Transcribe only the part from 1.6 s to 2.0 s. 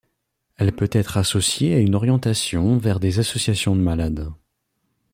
à une